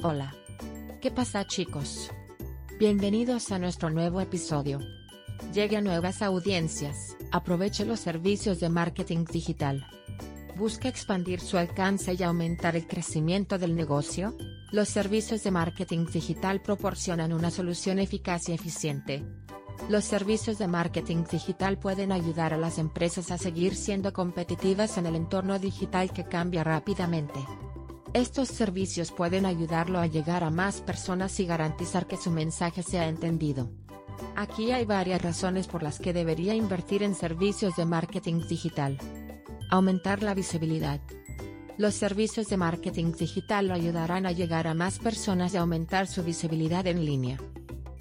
Hola. 0.00 0.32
¿Qué 1.00 1.10
pasa 1.10 1.44
chicos? 1.44 2.12
Bienvenidos 2.78 3.50
a 3.50 3.58
nuestro 3.58 3.90
nuevo 3.90 4.20
episodio. 4.20 4.78
Llegue 5.52 5.76
a 5.76 5.80
nuevas 5.80 6.22
audiencias, 6.22 7.16
aproveche 7.32 7.84
los 7.84 7.98
servicios 7.98 8.60
de 8.60 8.68
marketing 8.68 9.24
digital. 9.24 9.84
¿Busca 10.56 10.86
expandir 10.86 11.40
su 11.40 11.58
alcance 11.58 12.14
y 12.14 12.22
aumentar 12.22 12.76
el 12.76 12.86
crecimiento 12.86 13.58
del 13.58 13.74
negocio? 13.74 14.36
Los 14.70 14.88
servicios 14.88 15.42
de 15.42 15.50
marketing 15.50 16.06
digital 16.06 16.62
proporcionan 16.62 17.32
una 17.32 17.50
solución 17.50 17.98
eficaz 17.98 18.48
y 18.48 18.52
eficiente. 18.52 19.24
Los 19.88 20.04
servicios 20.04 20.58
de 20.58 20.68
marketing 20.68 21.24
digital 21.28 21.76
pueden 21.76 22.12
ayudar 22.12 22.54
a 22.54 22.56
las 22.56 22.78
empresas 22.78 23.32
a 23.32 23.38
seguir 23.38 23.74
siendo 23.74 24.12
competitivas 24.12 24.96
en 24.96 25.06
el 25.06 25.16
entorno 25.16 25.58
digital 25.58 26.12
que 26.12 26.22
cambia 26.22 26.62
rápidamente. 26.62 27.40
Estos 28.14 28.48
servicios 28.48 29.12
pueden 29.12 29.44
ayudarlo 29.44 29.98
a 29.98 30.06
llegar 30.06 30.42
a 30.42 30.50
más 30.50 30.80
personas 30.80 31.38
y 31.40 31.46
garantizar 31.46 32.06
que 32.06 32.16
su 32.16 32.30
mensaje 32.30 32.82
sea 32.82 33.06
entendido. 33.06 33.70
Aquí 34.34 34.72
hay 34.72 34.86
varias 34.86 35.20
razones 35.20 35.66
por 35.66 35.82
las 35.82 35.98
que 35.98 36.12
debería 36.12 36.54
invertir 36.54 37.02
en 37.02 37.14
servicios 37.14 37.76
de 37.76 37.84
marketing 37.84 38.40
digital. 38.48 38.98
Aumentar 39.70 40.22
la 40.22 40.32
visibilidad. 40.32 41.00
Los 41.76 41.94
servicios 41.94 42.48
de 42.48 42.56
marketing 42.56 43.12
digital 43.12 43.68
lo 43.68 43.74
ayudarán 43.74 44.26
a 44.26 44.32
llegar 44.32 44.66
a 44.66 44.74
más 44.74 44.98
personas 44.98 45.52
y 45.52 45.58
aumentar 45.58 46.06
su 46.06 46.24
visibilidad 46.24 46.86
en 46.86 47.04
línea. 47.04 47.38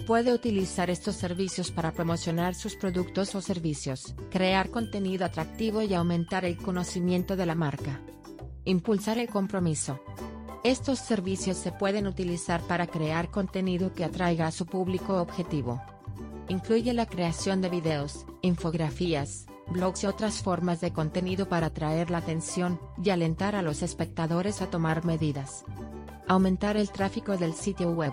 Puede 0.07 0.33
utilizar 0.33 0.89
estos 0.89 1.17
servicios 1.17 1.69
para 1.69 1.91
promocionar 1.91 2.55
sus 2.55 2.75
productos 2.75 3.35
o 3.35 3.41
servicios, 3.41 4.15
crear 4.31 4.69
contenido 4.69 5.25
atractivo 5.25 5.81
y 5.81 5.93
aumentar 5.93 6.45
el 6.45 6.55
conocimiento 6.55 7.35
de 7.35 7.45
la 7.45 7.55
marca. 7.55 8.01
Impulsar 8.67 9.17
el 9.17 9.29
compromiso. 9.29 9.97
Estos 10.61 10.99
servicios 10.99 11.55
se 11.55 11.71
pueden 11.71 12.05
utilizar 12.05 12.59
para 12.63 12.85
crear 12.85 13.31
contenido 13.31 13.93
que 13.93 14.03
atraiga 14.03 14.45
a 14.45 14.51
su 14.51 14.65
público 14.65 15.21
objetivo. 15.21 15.81
Incluye 16.49 16.93
la 16.93 17.05
creación 17.05 17.61
de 17.61 17.69
videos, 17.69 18.25
infografías, 18.41 19.45
blogs 19.69 20.03
y 20.03 20.07
otras 20.07 20.41
formas 20.41 20.81
de 20.81 20.91
contenido 20.91 21.47
para 21.47 21.67
atraer 21.67 22.11
la 22.11 22.17
atención 22.17 22.77
y 23.01 23.09
alentar 23.09 23.55
a 23.55 23.61
los 23.61 23.83
espectadores 23.83 24.61
a 24.61 24.69
tomar 24.69 25.05
medidas. 25.05 25.63
Aumentar 26.27 26.75
el 26.75 26.91
tráfico 26.91 27.37
del 27.37 27.53
sitio 27.53 27.91
web. 27.91 28.11